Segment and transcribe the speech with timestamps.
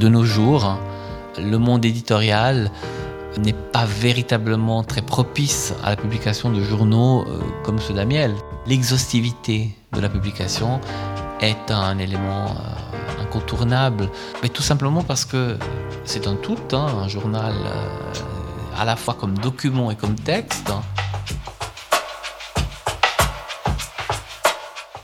[0.00, 0.78] De nos jours,
[1.36, 2.70] le monde éditorial
[3.36, 8.34] n'est pas véritablement très propice à la publication de journaux euh, comme ceux d'Amiel.
[8.66, 10.80] L'exhaustivité de la publication
[11.42, 14.08] est un élément euh, incontournable,
[14.42, 15.58] mais tout simplement parce que
[16.06, 20.72] c'est un tout, hein, un journal euh, à la fois comme document et comme texte.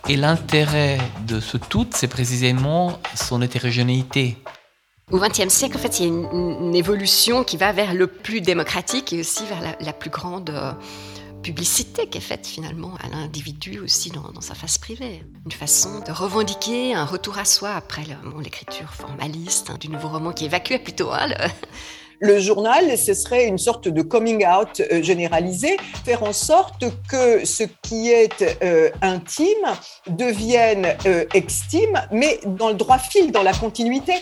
[0.09, 4.39] Et l'intérêt de ce tout, c'est précisément son hétérogénéité.
[5.13, 8.41] Au XXe siècle, en fait, il y a une, évolution qui va vers le plus
[8.41, 10.73] démocratique et aussi vers la, plus grande euh,
[11.45, 15.23] publicité qui est faite finalement à l'individu aussi dans, sa face privée.
[15.45, 18.03] Une façon de revendiquer un retour à soi après
[18.43, 21.29] l'écriture formaliste hein, du nouveau roman qui évacuait plutôt hein,
[22.21, 27.45] le journal, ce serait une sorte de coming out euh, généralisé, faire en sorte que
[27.45, 29.69] ce qui est euh, intime
[30.09, 30.97] devienne
[31.33, 34.15] extime, mais dans le droit fil, dans la continuité.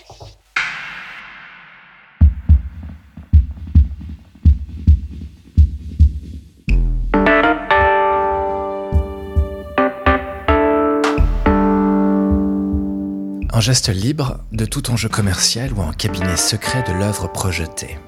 [13.54, 17.98] Un geste libre de tout enjeu commercial ou un cabinet secret de l'œuvre projetée.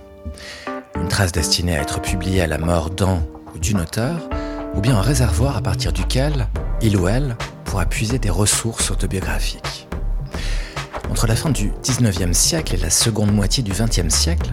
[1.00, 4.28] Une trace destinée à être publiée à la mort d'un ou d'une auteur,
[4.74, 6.48] ou bien un réservoir à partir duquel
[6.82, 9.86] il ou elle pourra puiser des ressources autobiographiques.
[11.10, 14.52] Entre la fin du 19e siècle et la seconde moitié du 20e siècle,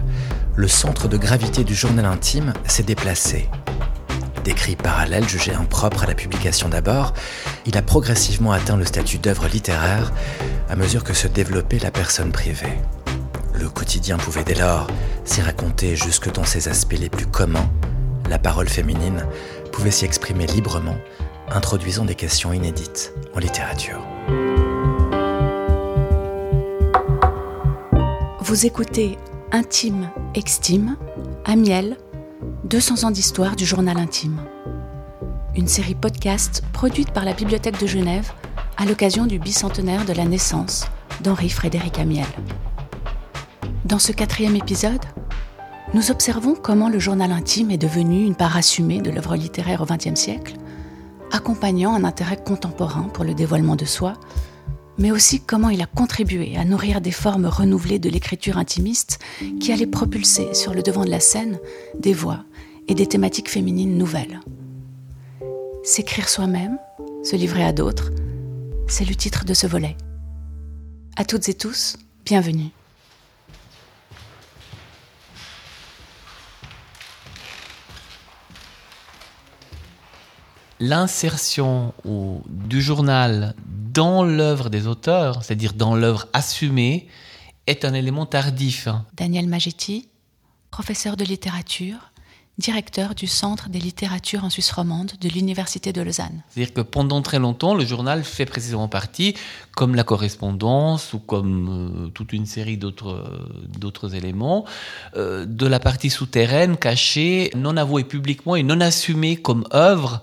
[0.54, 3.48] le centre de gravité du journal intime s'est déplacé
[4.44, 7.14] Décrit parallèle jugé impropre à la publication d'abord,
[7.64, 10.12] il a progressivement atteint le statut d'œuvre littéraire
[10.68, 12.78] à mesure que se développait la personne privée.
[13.54, 14.86] Le quotidien pouvait dès lors
[15.24, 17.70] s'y raconter jusque dans ses aspects les plus communs.
[18.28, 19.26] La parole féminine
[19.72, 20.96] pouvait s'y exprimer librement,
[21.50, 24.00] introduisant des questions inédites en littérature.
[28.40, 29.18] Vous écoutez
[29.52, 30.96] Intime, Extime,
[31.44, 31.96] Amiel,
[32.64, 34.40] 200 ans d'histoire du journal intime.
[35.54, 38.32] Une série podcast produite par la Bibliothèque de Genève
[38.76, 40.86] à l'occasion du bicentenaire de la naissance
[41.22, 42.26] d'Henri Frédéric Amiel.
[43.84, 45.04] Dans ce quatrième épisode,
[45.92, 49.86] nous observons comment le journal intime est devenu une part assumée de l'œuvre littéraire au
[49.86, 50.54] XXe siècle,
[51.30, 54.14] accompagnant un intérêt contemporain pour le dévoilement de soi,
[54.98, 59.18] mais aussi comment il a contribué à nourrir des formes renouvelées de l'écriture intimiste
[59.60, 61.58] qui allaient propulser sur le devant de la scène
[61.98, 62.44] des voix
[62.88, 64.40] et des thématiques féminines nouvelles.
[65.82, 66.78] S'écrire soi-même,
[67.22, 68.10] se livrer à d'autres,
[68.88, 69.96] c'est le titre de ce volet.
[71.16, 72.70] À toutes et tous, bienvenue.
[80.80, 81.94] L'insertion
[82.48, 87.08] du journal dans l'œuvre des auteurs, c'est-à-dire dans l'œuvre assumée,
[87.66, 88.88] est un élément tardif.
[89.14, 90.08] Daniel Magetti,
[90.70, 92.12] professeur de littérature,
[92.58, 96.42] directeur du Centre des littératures en Suisse romande de l'Université de Lausanne.
[96.48, 99.34] C'est-à-dire que pendant très longtemps, le journal fait précisément partie,
[99.74, 104.64] comme la correspondance ou comme euh, toute une série d'autres, euh, éléments,
[105.16, 110.22] euh, de la partie souterraine, cachée, non avouée publiquement et non assumée comme œuvre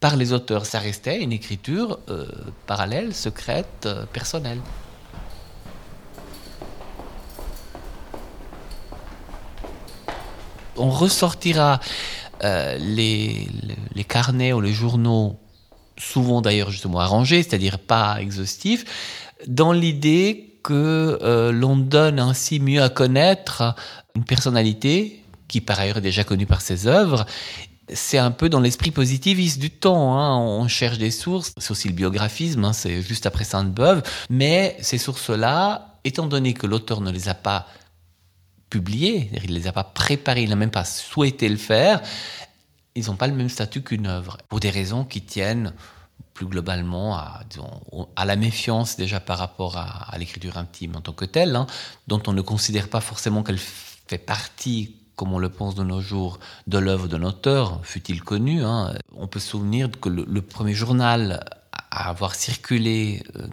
[0.00, 0.66] par les auteurs.
[0.66, 2.00] Ça restait une écriture
[2.66, 4.58] parallèle, secrète, personnelle.
[10.82, 11.80] On ressortira
[12.42, 13.48] euh, les,
[14.08, 15.38] carnets ou les journaux,
[15.96, 18.84] souvent d'ailleurs justement arrangés, c'est-à-dire pas exhaustifs,
[19.46, 23.74] dans l'idée que euh, l'on donne ainsi mieux à connaître
[24.16, 27.26] une personnalité qui par ailleurs est déjà connue par ses œuvres.
[27.92, 30.18] C'est un peu dans l'esprit positiviste du temps.
[30.18, 30.38] Hein.
[30.38, 31.52] On cherche des sources.
[31.58, 34.02] C'est aussi le biographisme, hein, c'est juste après Sainte-Beuve.
[34.30, 37.66] Mais ces sources-là, étant donné que l'auteur ne les a pas
[38.78, 42.00] il ne les a pas préparés, il n'a même pas souhaité le faire,
[42.94, 45.72] ils n'ont pas le même statut qu'une œuvre, pour des raisons qui tiennent
[46.34, 47.42] plus globalement à,
[48.16, 51.66] à la méfiance déjà par rapport à, l'écriture intime en tant que telle, hein,
[52.06, 56.00] dont on ne considère pas forcément qu'elle fait partie comme on le pense de nos
[56.00, 58.64] jours, de l'œuvre d'un auteur, fut-il connu.
[58.64, 58.94] Hein.
[59.14, 61.44] On peut se souvenir que le, premier journal
[61.90, 63.46] à avoir circulé euh,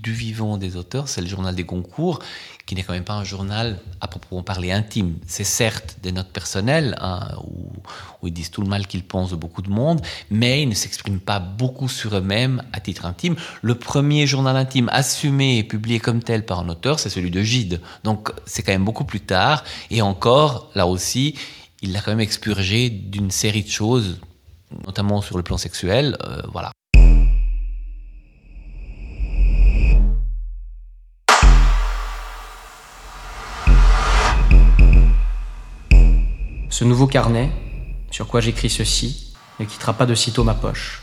[0.00, 2.20] du vivant des auteurs, c'est le journal des concours,
[2.66, 5.14] qui n'est quand même pas un journal à proprement parler intime.
[5.26, 9.36] C'est certes des notes personnelles, hein, où, ils disent tout le mal qu'ils pensent de
[9.36, 10.00] beaucoup de monde,
[10.30, 13.36] mais ils ne s'expriment pas beaucoup sur eux-mêmes à titre intime.
[13.62, 17.42] Le premier journal intime assumé et publié comme tel par un auteur, c'est celui de
[17.42, 17.80] Gide.
[18.02, 21.36] Donc c'est quand même beaucoup plus tard, et encore, là aussi,
[21.82, 24.18] il l'a quand même expurgé d'une série de choses,
[24.84, 26.16] notamment sur le plan sexuel.
[26.24, 26.72] Euh, voilà.
[36.78, 37.50] Ce nouveau carnet,
[38.10, 41.00] sur quoi j'écris ceci, ne quittera pas de sitôt ma poche.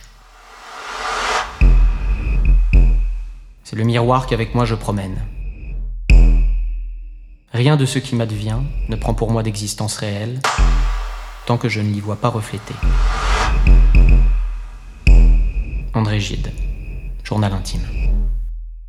[3.64, 5.26] C'est le miroir qu'avec moi je promène.
[7.54, 10.42] Rien de ce qui m'advient ne prend pour moi d'existence réelle
[11.48, 12.76] tant que je ne l'y vois pas reflété.
[15.96, 16.52] André Gide,
[17.24, 18.03] journal intime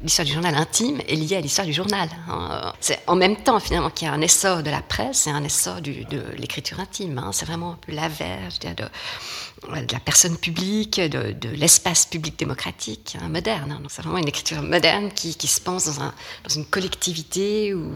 [0.05, 2.09] l'histoire du journal intime est liée à l'histoire du journal.
[2.29, 2.73] Hein.
[2.81, 5.43] C'est en même temps finalement qu'il y a un essor de la presse et un
[5.43, 7.19] essor de l'écriture intime.
[7.19, 7.31] Hein.
[7.33, 13.29] C'est vraiment un peu l'averse de, de, la personne publique, de, l'espace public démocratique hein,
[13.29, 13.81] moderne.
[13.89, 16.13] C'est vraiment une écriture moderne qui, se pense dans,
[16.55, 17.91] une collectivité où,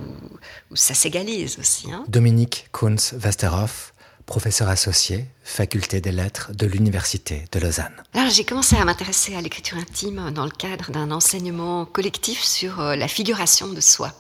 [0.74, 1.88] ça s'égalise aussi.
[2.08, 3.92] Dominique Kunz-Westerhoff
[4.28, 7.94] professeur associé, faculté des lettres de l'Université de Lausanne.
[8.12, 12.78] Alors j'ai commencé à m'intéresser à l'écriture intime dans le cadre d'un enseignement collectif sur
[12.78, 14.12] euh, la figuration de soi.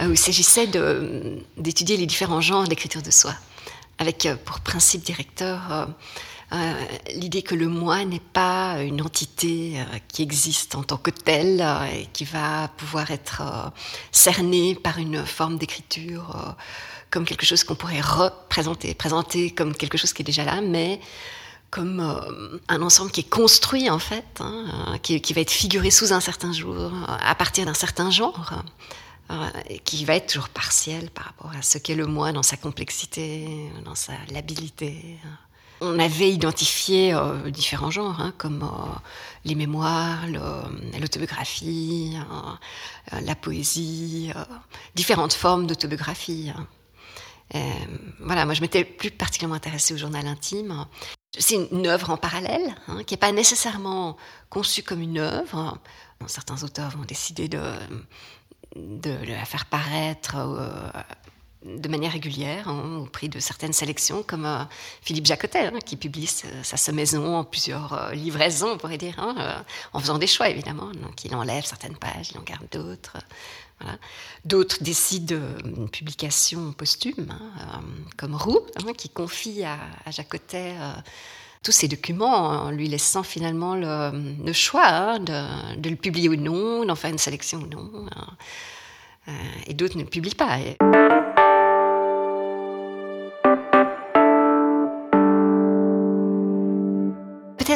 [0.00, 0.66] Euh, où il s'agissait
[1.56, 3.34] d'étudier les différents genres d'écriture de soi,
[3.98, 5.88] avec euh, pour principe directeur
[7.14, 9.78] l'idée que le moi n'est pas une entité
[10.08, 13.72] qui existe en tant que telle et qui va pouvoir être
[14.10, 16.54] cernée par une forme d'écriture
[17.12, 20.98] comme quelque chose qu'on pourrait représenter, présenter comme quelque chose qui est déjà là, mais
[21.70, 26.12] comme euh, un ensemble qui est construit en fait, hein, qui, va être figuré sous
[26.12, 28.64] un certain jour, à partir d'un certain genre,
[29.30, 29.50] euh,
[29.84, 33.70] qui va être toujours partiel par rapport à ce qu'est le moi dans sa complexité,
[33.84, 35.18] dans sa labilité.
[35.82, 38.66] On avait identifié euh, différents genres, hein, comme
[39.44, 40.20] les mémoires,
[40.98, 42.16] l'autobiographie,
[43.10, 44.30] la poésie,
[44.94, 46.52] différentes formes d'autobiographie.
[46.56, 46.66] Hein.
[47.54, 47.58] Euh,
[48.20, 50.86] voilà, moi je m'étais plus particulièrement intéressée au journal intime.
[51.38, 54.16] C'est une œuvre en parallèle, hein, qui n'est pas nécessairement
[54.50, 55.78] conçue comme une œuvre.
[56.26, 57.62] Certains auteurs vont décider de,
[58.76, 60.68] la faire paraître euh,
[61.64, 64.64] de manière régulière, hein, au prix de certaines sélections, comme euh,
[65.00, 69.16] Philippe Jacotet, hein, qui publie sa semaison en plusieurs livraisons, on pourrait dire,
[69.92, 70.90] en faisant des choix évidemment.
[71.24, 73.16] Il enlève certaines pages, il en garde d'autres.
[74.44, 77.78] D'autres décident une publication posthume, hein, euh,
[78.16, 80.92] comme Roux, hein, qui confie à, à Jacotet euh,
[81.62, 86.84] tous ces documents, en lui laissant finalement le, choix hein, de, le publier ou non,
[86.84, 88.06] d'en faire une sélection ou non.
[89.28, 89.32] Euh,
[89.66, 90.58] et d'autres ne le publient pas.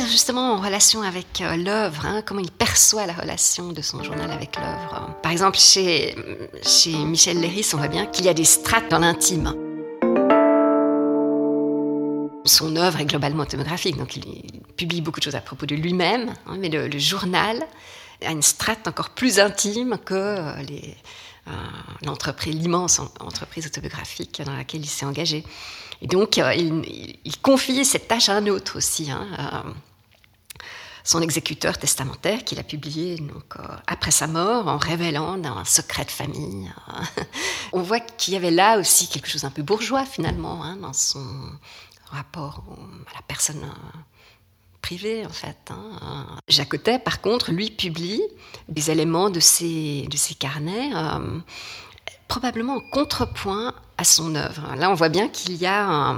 [0.06, 4.30] Justement en relation avec euh, l'œuvre, hein, comment il perçoit la relation de son journal
[4.30, 5.14] avec l'œuvre.
[5.22, 6.14] Par exemple, chez,
[6.86, 9.54] Michel Léris, on voit bien qu'il y a des strates dans l'intime.
[12.44, 16.34] Son œuvre est globalement autobiographique, donc il, publie beaucoup de choses à propos de lui-même,
[16.46, 17.66] hein, mais le, journal
[18.22, 20.62] a une strate encore plus intime que euh,
[21.48, 25.44] euh, l'immense entreprise autobiographique dans laquelle il s'est engagé.
[26.02, 29.10] Et donc, il, il, confie cette tâche à un autre aussi.
[29.10, 29.64] Hein,
[31.06, 36.04] son exécuteur testamentaire qu'il a publié donc, euh, après sa mort en révélant un secret
[36.04, 36.70] de famille.
[37.72, 40.92] On voit qu'il y avait là aussi quelque chose un peu bourgeois finalement hein, dans
[40.92, 41.24] son
[42.10, 42.64] rapport
[43.08, 43.98] à la personne euh,
[44.82, 45.70] privée en fait.
[45.70, 46.26] Hein.
[46.48, 48.22] Jacotet par contre lui publie
[48.68, 51.38] des éléments de ses, de ses carnets euh,
[52.26, 54.74] probablement en contrepoint à son œuvre.
[54.74, 56.16] Là on voit bien qu'il y a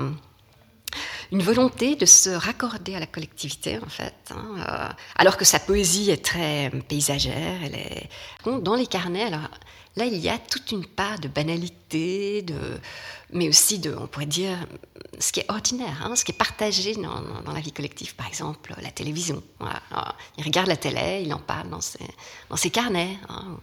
[1.30, 4.14] une volonté de se raccorder à la collectivité, en fait.
[4.30, 8.08] Hein, euh, alors que sa poésie est très paysagère, elle est...
[8.44, 9.48] Dans les carnets, alors,
[9.96, 12.58] là, il y a toute une part de banalité, de,
[13.32, 14.56] mais aussi de, on pourrait dire,
[15.18, 18.14] ce qui est ordinaire, hein, ce qui est partagé dans, la vie collective.
[18.14, 19.42] Par exemple, la télévision.
[20.38, 21.98] il regarde la télé, il en parle dans ses,
[22.48, 23.18] dans ses carnets.
[23.28, 23.58] Hein,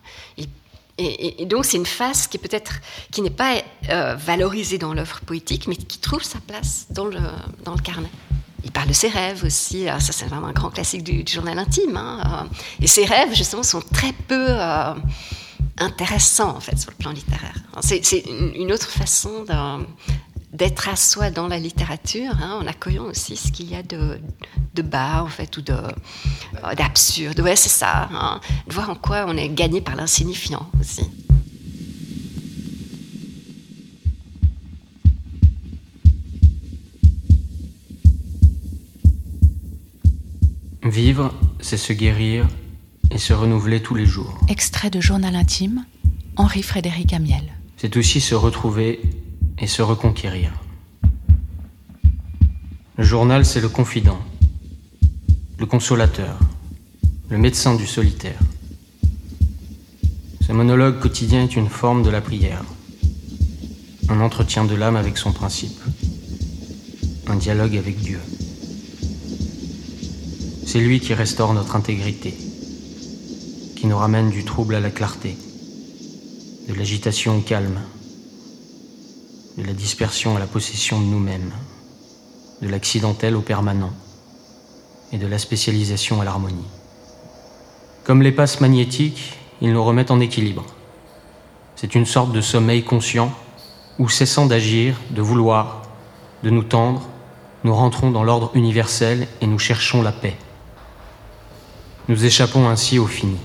[0.98, 2.80] et, donc c'est une face qui peut-être
[3.12, 3.56] qui n'est pas
[3.90, 7.20] euh, valorisée dans l'œuvre poétique, mais qui trouve sa place dans le,
[7.64, 8.10] dans le carnet.
[8.64, 9.86] Il parle de ses rêves aussi.
[9.86, 11.98] ça, c'est vraiment un grand classique du, journal intime.
[11.98, 12.48] Hein.
[12.82, 14.94] Et ses rêves, justement, sont très peu euh,
[15.78, 17.54] intéressants, en fait, sur le plan littéraire.
[17.82, 18.02] C'est
[18.56, 19.86] une autre façon de,
[20.56, 24.20] d'être à soi dans la littérature, hein, en accueillant aussi ce qu'il y a de,
[24.74, 27.40] de, bas, en fait, ou euh, d'absurde.
[27.42, 28.10] Ouais, c'est ça.
[28.12, 31.04] Hein, de voir en quoi on est gagné par l'insignifiant aussi.
[40.84, 42.48] Vivre, c'est se guérir
[43.10, 44.40] et se renouveler tous les jours.
[44.48, 45.84] Extrait de Journal intime,
[46.38, 47.44] Henri-Frédéric Amiel.
[47.76, 49.02] C'est aussi se retrouver
[49.60, 50.52] et se reconquérir.
[52.98, 54.20] Le journal, c'est le confident,
[55.60, 56.40] le consolateur,
[57.30, 58.40] le médecin du solitaire.
[60.46, 62.64] Ce monologue quotidien est une forme de la prière.
[64.10, 65.80] Un entretien de l'âme avec son principe.
[67.28, 68.20] Un dialogue avec Dieu.
[70.66, 72.34] C'est lui qui restaure notre intégrité,
[73.76, 75.36] qui nous ramène du trouble à la clarté,
[76.68, 77.80] de l'agitation au calme,
[79.58, 81.52] de la dispersion à la possession de nous-mêmes,
[82.62, 83.94] de l'accidentel au permanent
[85.12, 86.68] et de la spécialisation à l'harmonie.
[88.04, 90.66] Comme les passes magnétiques, ils nous remettent en équilibre.
[91.76, 93.32] C'est une sorte de sommeil conscient
[93.98, 95.84] où, cessant d'agir, de vouloir,
[96.44, 97.08] de nous tendre,
[97.64, 100.36] nous rentrons dans l'ordre universel et nous cherchons la paix.
[102.10, 103.38] Nous échappons ainsi au fini.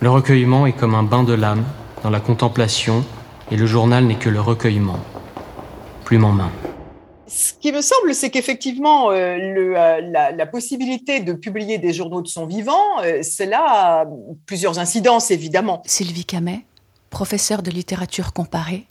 [0.00, 1.64] Le recueillement est comme un bain de l'âme
[2.02, 3.04] dans la contemplation
[3.50, 4.98] et le journal n'est que le recueillement.
[6.04, 6.50] Plume en main.
[7.26, 10.00] Ce qui me semble, c'est qu'effectivement, euh, euh,
[10.36, 13.62] la, possibilité de publier des journaux de son vivant, euh, cela
[14.02, 14.06] a
[14.46, 15.82] plusieurs incidences, évidemment.
[15.86, 16.64] Sylvie Camet,
[17.10, 18.86] professeure de littérature comparée,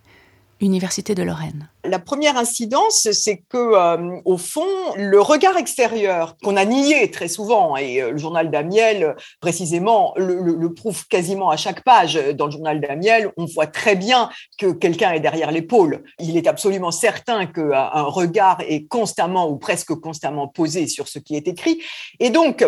[0.59, 1.69] Université de Lorraine.
[1.85, 7.27] La première incidence, c'est que, euh, au fond, le regard extérieur qu'on a nié très
[7.27, 12.15] souvent, et euh, le journal d'Amiel, précisément, le, prouve quasiment à chaque page.
[12.35, 16.03] Dans le journal d'Amiel, on voit très bien que quelqu'un est derrière l'épaule.
[16.19, 21.19] Il est absolument certain qu'un euh, regard est constamment ou presque constamment posé sur ce
[21.19, 21.81] qui est écrit.
[22.19, 22.65] Et donc,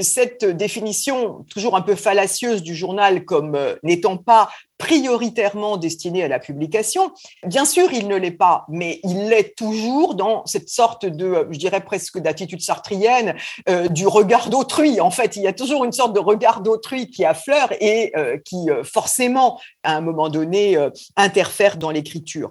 [0.00, 4.48] cette définition toujours un peu fallacieuse du journal comme n'étant pas
[4.82, 7.12] prioritairement destiné à la publication.
[7.46, 11.58] Bien sûr, il ne l'est pas, mais il l'est toujours dans cette sorte de, je
[11.58, 13.36] dirais presque d'attitude sartrienne,
[13.68, 15.00] euh, du regard d'autrui.
[15.00, 18.38] En fait, il y a toujours une sorte de regard d'autrui qui affleure et euh,
[18.44, 20.76] qui euh, forcément, à un moment donné,
[21.14, 22.50] interfère dans l'écriture.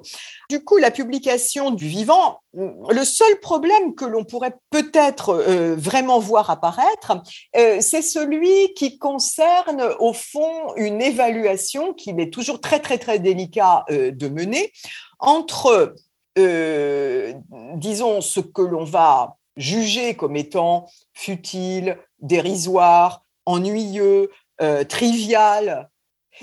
[0.49, 5.33] Du coup, la publication du vivant, le seul problème que l'on pourrait peut-être
[5.77, 7.13] vraiment voir apparaître,
[7.53, 13.85] c'est celui qui concerne au fond une évaluation qu'il est toujours très très très délicat
[13.89, 14.73] de mener
[15.21, 15.95] entre,
[16.37, 17.33] euh,
[17.75, 24.31] disons, ce que l'on va juger comme étant futile, dérisoire, ennuyeux,
[24.61, 25.89] euh, trivial,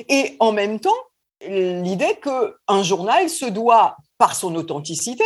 [0.08, 0.90] et en même temps,
[1.40, 5.24] l'idée qu'un journal se doit, par son authenticité,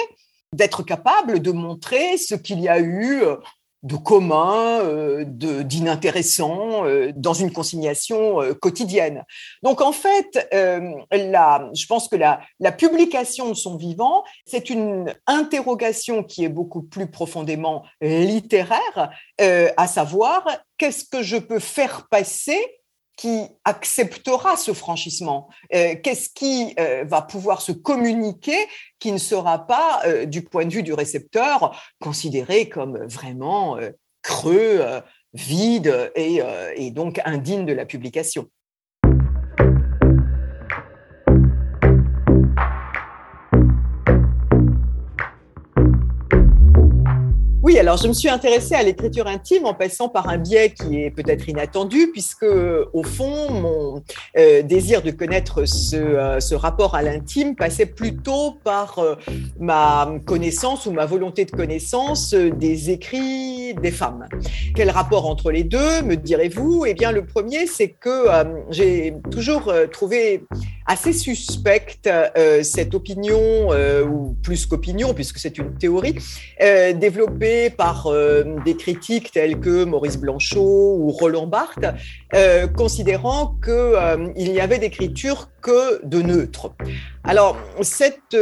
[0.52, 3.36] d'être capable de montrer ce qu'il y a eu euh,
[3.82, 9.24] de commun, euh, d'inintéressant euh, dans une consignation quotidienne.
[9.64, 16.22] Donc en fait, la, je pense que la publication de son vivant, c'est une interrogation
[16.22, 20.46] qui est beaucoup plus profondément littéraire, à savoir
[20.78, 22.81] qu'est-ce que je peux faire passer
[23.16, 25.48] qui acceptera ce franchissement.
[25.74, 28.56] Euh, Qu'est-ce qui euh, va pouvoir se communiquer
[28.98, 33.78] qui ne sera pas, euh, du point de vue du récepteur, considéré comme vraiment
[34.22, 34.84] creux,
[35.34, 38.48] vide et donc indigne de la publication?
[47.78, 51.10] Alors je me suis intéressée à l'écriture intime en passant par un biais qui est
[51.10, 54.02] peut-être inattendu, puisque au fond, mon
[54.36, 59.14] euh, désir de connaître ce, euh, ce rapport à l'intime passait plutôt par euh,
[59.58, 64.28] ma connaissance ou ma volonté de connaissance des écrits des femmes.
[64.76, 66.84] Quel rapport entre les deux, me direz-vous?
[66.86, 68.26] Eh bien, le premier, c'est que
[68.70, 70.44] j'ai toujours trouvé
[70.86, 72.08] assez suspecte
[72.62, 73.70] cette opinion,
[74.04, 76.16] ou plus qu'opinion, puisque c'est une théorie,
[76.58, 81.94] développée par euh, des critiques tels que Maurice Blanchot ou Roland Barthes,
[82.34, 86.72] euh, considérant qu'il euh, n'y avait d'écriture que de neutre.
[87.24, 88.36] Alors, cette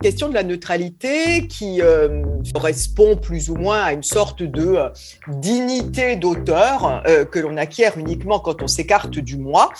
[0.00, 1.80] question de la neutralité qui
[2.54, 4.76] correspond plus ou moins à une sorte de
[5.26, 9.72] dignité d'auteur que l'on acquiert uniquement quand on s'écarte du moi,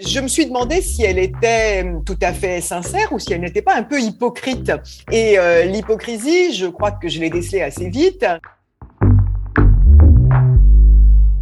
[0.00, 3.62] je me suis demandé si elle était tout à fait sincère ou si elle n'était
[3.62, 4.72] pas un peu hypocrite.
[5.12, 8.24] Et l'hypocrisie, je crois que je l'ai décelée assez vite.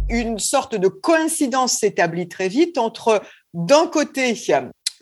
[0.09, 3.21] Une sorte de coïncidence s'établit très vite entre,
[3.53, 4.35] d'un côté,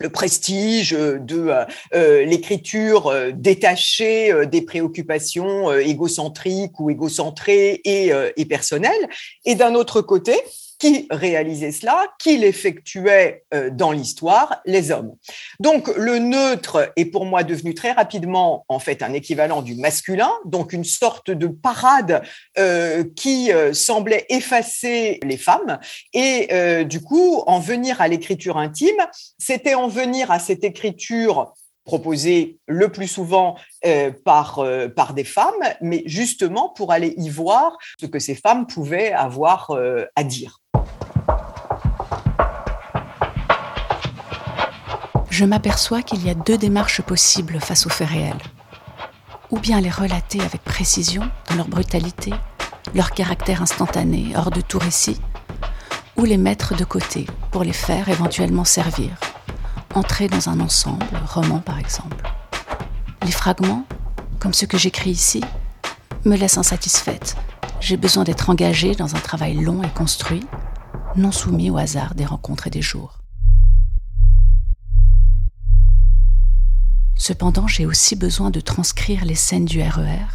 [0.00, 1.50] le prestige de
[1.94, 9.08] euh, l'écriture euh, détachée euh, des préoccupations égocentriques ou égocentrées et personnelles,
[9.44, 10.34] et d'un autre côté,
[10.78, 15.14] qui réalisait cela, qui l'effectuait euh, dans l'histoire, les hommes.
[15.60, 20.30] Donc le neutre est pour moi devenu très rapidement en fait un équivalent du masculin,
[20.44, 22.22] donc une sorte de parade
[22.58, 25.78] euh, qui euh, semblait effacer les femmes
[26.12, 26.48] et
[26.84, 28.96] du coup en venir à l'écriture intime,
[29.38, 31.52] c'était en venir à cette écriture
[31.88, 33.56] proposée le plus souvent
[34.24, 34.62] par,
[34.94, 39.72] par des femmes, mais justement pour aller y voir ce que ces femmes pouvaient avoir
[40.14, 40.60] à dire.
[45.38, 48.42] je m'aperçois qu'il y a deux démarches possibles face aux faits réels.
[49.52, 52.32] Ou bien les relater avec précision dans leur brutalité,
[52.92, 55.20] leur caractère instantané, hors de tout récit,
[56.16, 59.12] ou les mettre de côté pour les faire éventuellement servir,
[59.94, 62.30] entrer dans un ensemble, roman par exemple.
[63.24, 63.84] Les fragments,
[64.38, 65.42] comme ceux que j'écris ici,
[66.24, 67.36] me laissent insatisfaite.
[67.80, 70.44] J'ai besoin d'être engagée dans un travail long et construit,
[71.16, 73.18] non soumis au hasard des rencontres et des jours.
[77.16, 80.26] Cependant, j'ai aussi besoin de transcrire les scènes du RER, e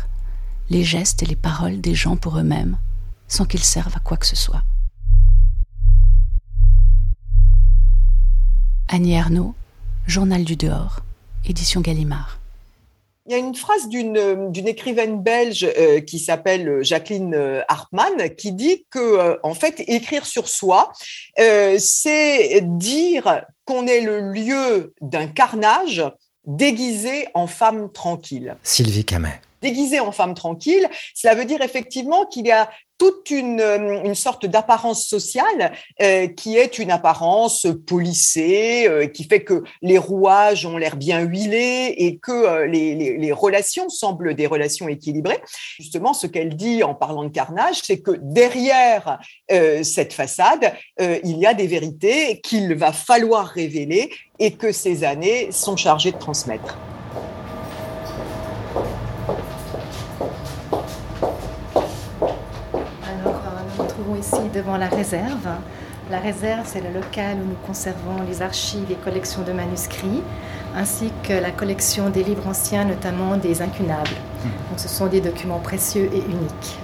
[0.69, 2.77] les gestes et les paroles des gens pour eux-mêmes,
[3.27, 4.63] sans qu'ils servent à quoi que ce soit.
[8.89, 9.53] Annie Ernaux,
[10.05, 10.99] Journal du dehors,
[11.47, 12.39] édition Gallimard.
[13.25, 18.35] Il y a une phrase d'une d'une écrivaine belge euh, qui s'appelle Jacqueline euh, Hartmann
[18.35, 20.91] qui dit que en fait écrire sur soi
[21.39, 26.03] euh, c'est dire qu'on est le lieu d'un carnage
[26.45, 28.57] déguisé en femme tranquille.
[28.61, 33.59] Sylvie Camet déguisé en femme tranquille, cela veut dire effectivement qu'il y a toute une,
[33.59, 39.63] euh, une sorte d'apparence sociale euh, qui est une apparence polissée, euh, qui fait que
[39.81, 44.87] les rouages ont l'air bien huilés et que les, les, les, relations semblent des relations
[44.87, 45.41] équilibrées.
[45.77, 51.45] Justement, ce qu'elle dit en parlant de carnage, c'est que derrière cette façade, il y
[51.45, 56.77] a des vérités qu'il va falloir révéler et que ces années sont chargées de transmettre.
[64.23, 65.49] Ici devant la réserve.
[66.09, 70.21] La réserve, c'est le local où nous conservons les archives et collections de manuscrits,
[70.75, 74.17] ainsi que la collection des livres anciens, notamment des incunables.
[74.43, 74.69] Hmm.
[74.69, 76.77] Donc, ce sont des documents précieux et uniques.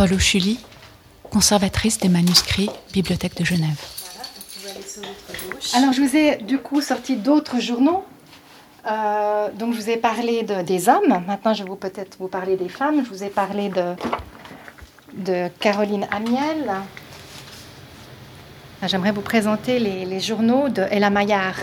[0.00, 0.58] Paul Ochuli,
[1.30, 3.78] conservatrice des manuscrits, Bibliothèque de Genève.
[5.74, 8.06] Alors, je vous ai du coup sorti d'autres journaux.
[8.90, 11.22] Euh, donc, je vous ai parlé de, des hommes.
[11.26, 13.04] Maintenant, je vais peut-être vous parler des femmes.
[13.04, 13.94] Je vous ai parlé de,
[15.18, 16.70] de Caroline Amiel.
[18.80, 21.56] Ah, j'aimerais vous présenter les, les, journaux de Ella Maillard.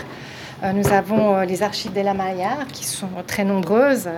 [0.62, 4.08] Euh, nous avons euh, les archives d'Ella Maillard qui sont très nombreuses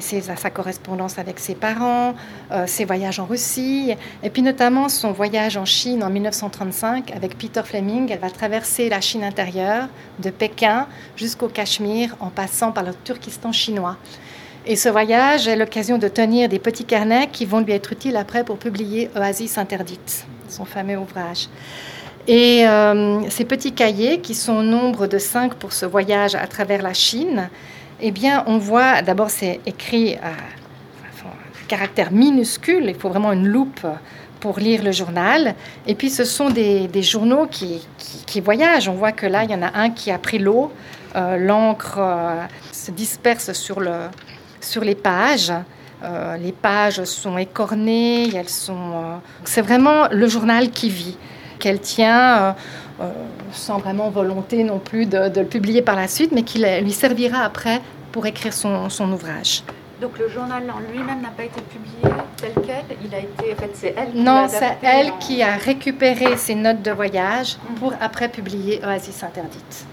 [0.00, 2.14] c'est sa correspondance avec ses parents,
[2.50, 7.38] euh, ses voyages en Russie, et puis notamment son voyage en Chine en 1935 avec
[7.38, 8.10] Peter Fleming.
[8.10, 13.52] Elle va traverser la Chine intérieure, de Pékin jusqu'au Cachemire, en passant par le Turkestan
[13.52, 13.96] chinois.
[14.66, 18.16] Et ce voyage est l'occasion de tenir des petits carnets qui vont lui être utiles
[18.16, 21.48] après pour publier Oasis interdite, son fameux ouvrage.
[22.26, 26.46] Et euh, ces petits cahiers, qui sont au nombre de cinq pour ce voyage à
[26.46, 27.48] travers la Chine,
[28.00, 30.32] eh bien, on voit, d'abord, c'est écrit à,
[31.70, 33.86] caractère minuscule, il faut vraiment une loupe
[34.40, 35.54] pour lire le journal.
[35.86, 38.88] Et puis, ce sont des, journaux qui, voyagent.
[38.88, 40.72] On voit que là, il y en a un qui a pris l'eau,
[41.14, 44.08] euh, l'encre euh, se disperse sur, le,
[44.60, 45.52] sur les pages.
[46.02, 49.20] Euh, les pages sont écornées, elles sont.
[49.44, 51.18] c'est vraiment le journal qui vit,
[51.60, 52.56] qu'elle tient
[53.00, 53.04] euh,
[53.52, 57.44] sans vraiment volonté non plus de, le publier par la suite, mais qui lui servira
[57.44, 59.62] après pour écrire son, son ouvrage.
[60.00, 63.56] Donc le journal en lui-même n'a pas été publié tel quel Il a été, en
[63.56, 67.74] fait, c'est elle qui Non, c'est elle qui a récupéré ses notes de voyage mm.
[67.74, 69.86] pour après publier Oasis interdite.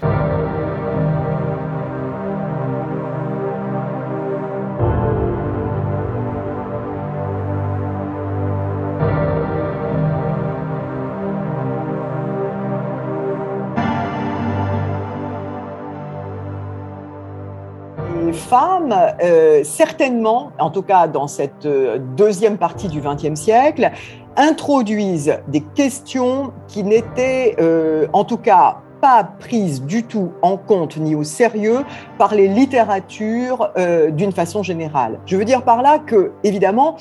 [18.52, 23.90] Euh, certainement, en tout cas dans cette euh, deuxième partie du XXe siècle,
[24.36, 30.96] introduisent des questions qui n'étaient, euh, en tout cas, pas prises du tout en compte
[30.96, 31.84] ni au sérieux
[32.18, 33.70] par les littératures
[34.10, 35.20] d'une façon générale.
[35.26, 36.96] Je veux dire par là que, évidemment,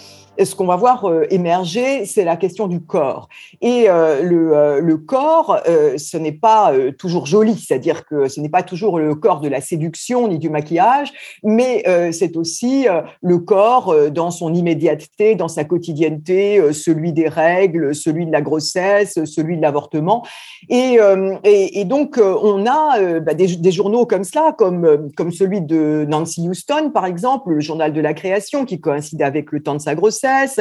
[0.45, 3.27] ce qu'on va voir euh, émerger, c'est la question du corps.
[3.61, 8.49] Et euh, le, euh, le, corps, ce n'est pas toujours joli, c'est-à-dire que ce n'est
[8.49, 12.87] pas toujours le corps de la séduction ni du maquillage, mais c'est aussi
[13.21, 19.23] le corps dans son immédiateté, dans sa quotidienneté, celui des règles, celui de la grossesse,
[19.25, 20.25] celui de l'avortement.
[20.69, 20.97] Et,
[21.43, 26.47] et, et, donc, on a bah, des, journaux comme cela, comme, comme celui de Nancy
[26.47, 29.95] Houston, par exemple, le journal de la création, qui coïncide avec le temps de sa
[29.95, 30.59] grossesse.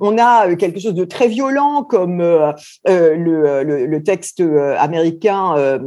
[0.00, 2.52] On a euh, quelque chose de très violent comme euh,
[2.88, 4.42] euh, le, texte
[4.78, 5.78] américain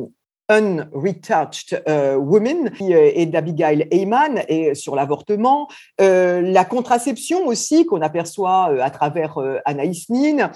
[0.49, 5.67] Unretouched Women et d'Abigail Heyman et sur l'avortement,
[5.99, 10.51] la contraception aussi qu'on aperçoit à travers Anaïs Nin.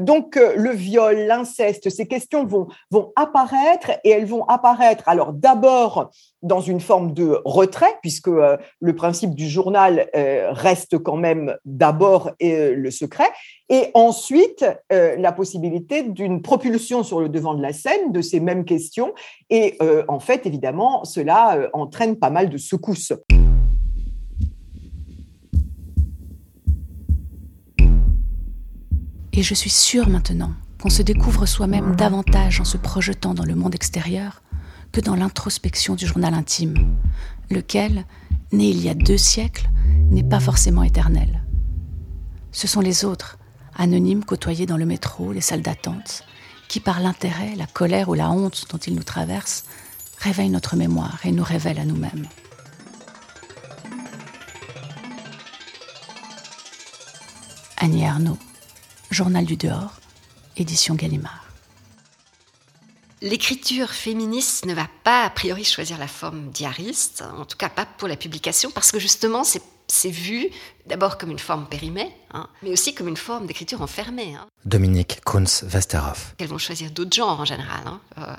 [0.00, 6.10] donc le viol, l'inceste, ces questions vont vont apparaître et elles vont apparaître alors d'abord
[6.42, 11.56] dans une forme de retrait, puisque euh, le principe du journal euh, reste quand même
[11.64, 13.28] d'abord euh, le secret,
[13.68, 18.64] et ensuite la possibilité d'une propulsion sur le devant de la scène de ces mêmes
[18.64, 19.14] questions.
[19.50, 19.78] Et
[20.08, 23.12] en fait, évidemment, cela entraîne pas mal de secousses.
[29.32, 30.52] Et je suis sûre maintenant
[30.82, 34.42] qu'on se découvre soi-même davantage en se projetant dans le monde extérieur
[34.92, 36.74] que dans l'introspection du journal intime,
[37.50, 38.04] lequel,
[38.52, 39.70] né il y a deux siècles,
[40.10, 41.42] n'est pas forcément éternel.
[42.50, 43.38] Ce sont les autres,
[43.76, 46.24] anonymes côtoyés dans le métro, les salles d'attente,
[46.70, 49.64] qui par l'intérêt, la colère ou la honte dont ils nous traversent,
[50.18, 52.28] réveillent notre mémoire et nous révèlent à nous-mêmes.
[57.76, 58.38] Annie Arnaud,
[59.10, 59.94] Journal du dehors,
[60.56, 61.44] édition Gallimard.
[63.20, 67.84] L'écriture féministe ne va pas a priori choisir la forme diariste, en tout cas pas
[67.84, 69.62] pour la publication, parce que justement c'est
[70.10, 70.50] vu
[70.86, 74.34] d'abord comme une forme périmée, hein, mais aussi comme une forme d'écriture enfermée.
[74.34, 74.46] Hein.
[74.64, 76.34] Dominique Kunz-Westerhoff.
[76.38, 78.34] Elles vont choisir d'autres genres en général, hein, euh,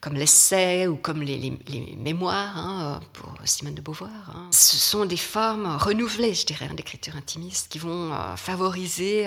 [0.00, 1.58] comme l'essai ou comme les,
[1.98, 4.10] mémoires euh, pour Simone de Beauvoir.
[4.52, 9.26] Ce sont des formes renouvelées, je dirais, d'écriture intimiste qui vont euh, favoriser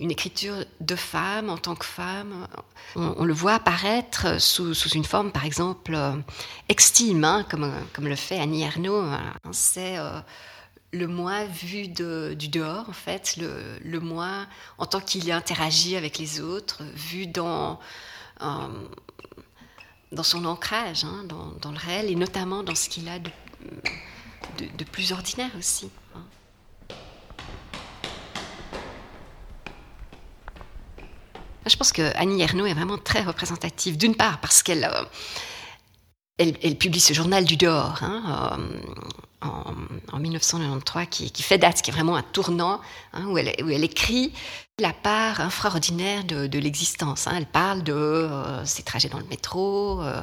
[0.00, 2.48] une écriture de femme en tant que femme.
[2.96, 5.96] On, le voit apparaître sous, une forme, par exemple,
[6.68, 9.04] extime, comme, comme le fait Annie Ernaux.
[9.52, 9.96] C'est
[10.94, 14.46] le moi vu du dehors, en fait, le, le moi
[14.78, 17.80] en tant qu'il interagit avec les autres, vu dans,
[18.40, 18.68] euh,
[20.12, 23.30] dans son ancrage, hein, dans, le réel, et notamment dans ce qu'il a de,
[24.58, 25.90] de plus ordinaire aussi.
[31.66, 35.02] Je pense que Annie Ernaux est vraiment très représentative, d'une part parce qu'elle euh,
[36.38, 38.58] elle, publie ce journal du dehors hein,
[39.42, 39.48] euh,
[40.12, 42.80] en, 1993 qui, qui, fait date, qui est vraiment un tournant,
[43.12, 44.32] hein, où, elle, où, elle, écrit
[44.80, 47.28] la part infraordinaire de, l'existence.
[47.28, 47.34] Hein.
[47.36, 50.20] Elle parle de euh, ses trajets dans le métro, euh,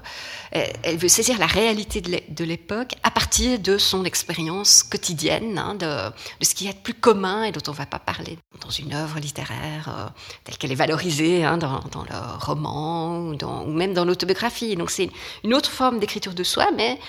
[0.52, 6.10] elle, veut saisir la réalité de l'époque à partir de son expérience quotidienne, hein, de,
[6.10, 8.94] de, ce qui est plus commun et dont on ne va pas parler dans une
[8.94, 10.12] œuvre littéraire
[10.44, 14.76] telle qu'elle est valorisée hein, dans, le roman ou, même dans l'autobiographie.
[14.76, 15.10] Donc c'est
[15.46, 17.00] une autre forme d'écriture de soi, mais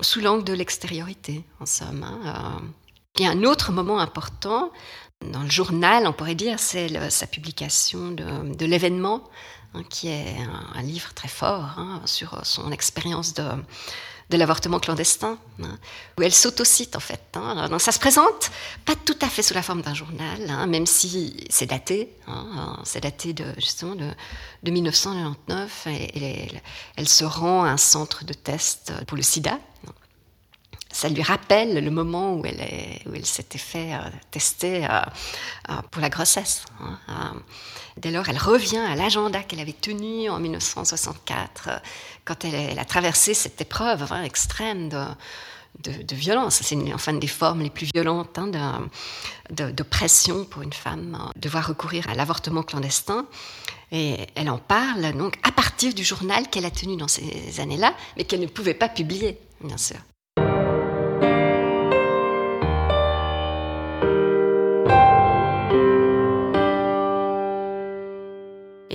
[0.00, 2.06] sous l'angle de l'extériorité, en somme.
[2.24, 4.70] Euh, a un autre moment important
[5.26, 9.28] dans le journal, on pourrait dire, c'est sa publication de, l'événement,
[9.74, 10.36] hein, qui est
[10.74, 13.44] un, livre très fort hein, sur son expérience de,
[14.30, 15.78] l'avortement clandestin, hein,
[16.18, 17.20] où elle s'autocite en fait.
[17.68, 18.50] Donc ça se présente
[18.84, 22.12] pas tout à fait sous la forme d'un journal, même si c'est daté,
[22.84, 26.48] c'est daté de, justement de, 1999, et,
[26.96, 29.58] elle, se rend à un centre de test pour le sida.
[30.90, 33.98] Ça lui rappelle le moment où elle, s'était fait euh,
[34.30, 35.00] tester euh,
[35.68, 36.64] euh, pour la grossesse.
[37.98, 41.82] Dès lors, elle revient à l'agenda qu'elle avait tenu en 1964,
[42.24, 46.60] quand elle, a traversé cette épreuve hein, extrême de, violence.
[46.62, 48.48] C'est enfin une des formes les plus violentes hein,
[49.50, 53.26] de, de, pression pour une femme, hein, devoir recourir à l'avortement clandestin.
[53.92, 57.94] Et elle en parle donc à partir du journal qu'elle a tenu dans ces années-là,
[58.16, 59.98] mais qu'elle ne pouvait pas publier, bien sûr.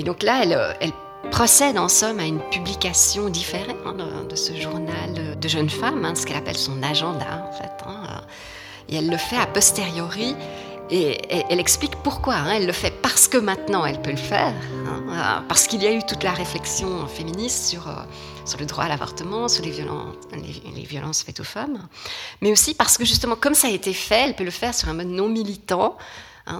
[0.04, 0.92] Et donc là, elle, elle
[1.32, 3.96] procède en somme à une publication différée hein,
[4.30, 7.72] de, ce journal de jeune femme, hein, ce qu'elle appelle son agenda en fait.
[7.88, 8.04] Hein.
[8.90, 10.36] et elle le fait a posteriori.
[10.90, 12.36] Et elle, explique pourquoi.
[12.54, 14.54] elle le fait parce que maintenant elle peut le faire,
[15.48, 19.48] parce qu'il y a eu toute la réflexion féministe sur, euh, le droit à l'avortement,
[19.48, 21.88] sur les, violences faites aux femmes,
[22.42, 24.90] mais aussi parce que justement, comme ça a été fait, elle peut le faire sur
[24.90, 25.98] un mode non militant,
[26.46, 26.60] Hein,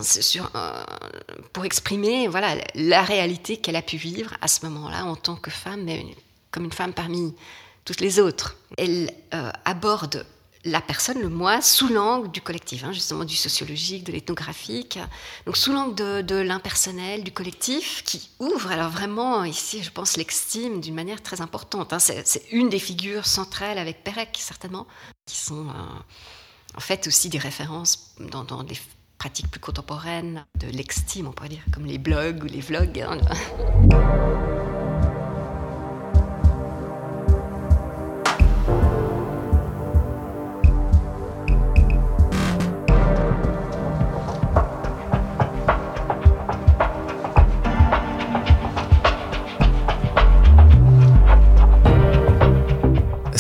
[0.56, 0.84] euh,
[1.52, 5.52] pour exprimer voilà, la réalité qu'elle a pu vivre à ce moment-là en tant que
[5.52, 6.16] femme, mais
[6.52, 7.36] comme une femme parmi
[7.84, 8.56] toutes les autres.
[8.78, 10.26] Elle euh, aborde
[10.66, 14.98] la personne, le moi, sous l'angle du collectif, hein, justement du sociologique, de l'ethnographique,
[15.46, 20.80] donc sous l'angle de, l'impersonnel, du collectif, qui ouvre alors vraiment ici, je pense, l'extime
[20.80, 21.92] d'une manière très importante.
[21.92, 22.00] Hein.
[22.00, 24.88] C'est une des figures centrales avec Perec, certainement,
[25.26, 28.80] qui sont euh, en fait aussi des références dans, dans les
[29.24, 33.00] pratiques plus contemporaines de l'extime, on pourrait dire, comme les blogs ou les vlogs.
[33.00, 33.22] Hein.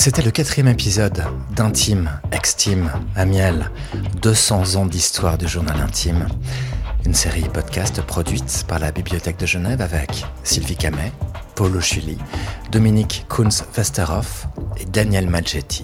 [0.03, 1.23] C'était le quatrième épisode
[1.55, 3.71] d'Intime, Extime, Amiel,
[4.21, 6.27] 200 ans d'histoire du journal intime.
[7.05, 11.13] Une série podcast produite par la Bibliothèque de Genève avec Sylvie Camet,
[11.55, 12.17] Paulo Chuli,
[12.69, 15.83] Dominique Kunz-Westerhoff et Daniel Maggetti.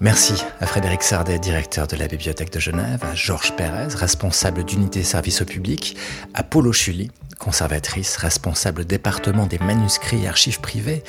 [0.00, 5.02] Merci à Frédéric Sardet, directeur de la Bibliothèque de Genève, à Georges Pérez, responsable d'unité
[5.02, 5.98] service au public,
[6.32, 11.04] à Paulo Chuli, conservatrice, responsable département des manuscrits et archives privées,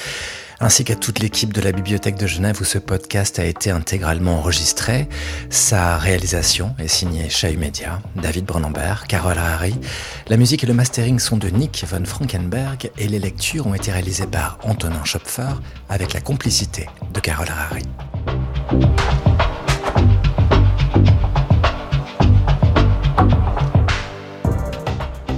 [0.60, 4.38] ainsi qu'à toute l'équipe de la Bibliothèque de Genève où ce podcast a été intégralement
[4.40, 5.08] enregistré.
[5.50, 9.76] Sa réalisation est signée Chahu Media, David Brunenberg, Carole Harry.
[10.28, 13.92] La musique et le mastering sont de Nick von Frankenberg et les lectures ont été
[13.92, 15.54] réalisées par Antonin Schopfer
[15.88, 17.84] avec la complicité de Carole Harry.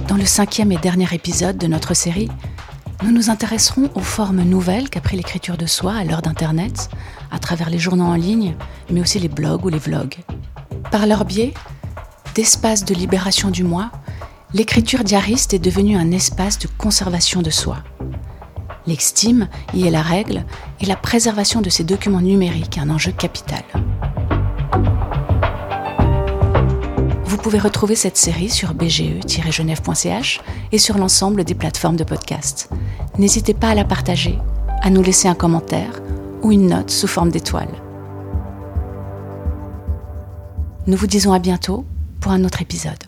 [0.08, 2.28] Dans le cinquième et dernier épisode de notre série,
[3.02, 6.88] nous nous intéresserons aux formes nouvelles qu'a pris l'écriture de soi à l'heure d'Internet,
[7.30, 8.54] à travers les journaux en ligne,
[8.90, 10.16] mais aussi les blogs ou les vlogs.
[10.90, 11.52] Par leur biais,
[12.34, 13.90] d'espace de libération du moi,
[14.54, 17.78] l'écriture diariste est devenue un espace de conservation de soi.
[18.86, 20.44] L'extime y est la règle
[20.80, 23.62] et la préservation de ces documents numériques un enjeu capital.
[27.42, 32.70] Pouvez retrouver cette série sur bge-genève.ch et sur l'ensemble des plateformes de podcast.
[33.18, 34.38] N'hésitez pas à la partager,
[34.80, 36.00] à nous laisser un commentaire
[36.42, 37.68] ou une note sous forme d'étoile.
[40.86, 41.84] Nous vous disons à bientôt
[42.20, 43.01] pour un autre épisode.